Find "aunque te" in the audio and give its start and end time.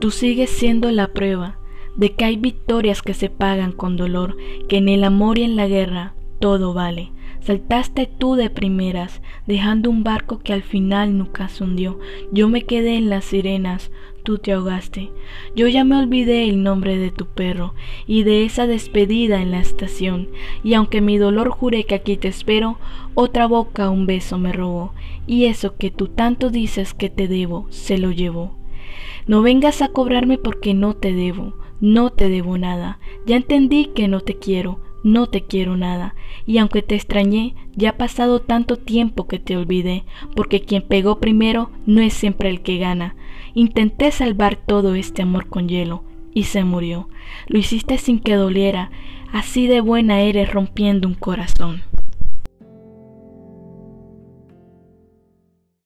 36.58-36.96